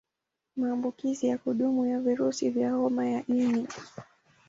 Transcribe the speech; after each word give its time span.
Maambukizi 0.57 1.27
ya 1.27 1.37
kudumu 1.37 1.85
ya 1.85 1.99
virusi 1.99 2.49
vya 2.49 2.71
Homa 2.73 3.05
ya 3.09 3.23
ini 3.27 3.67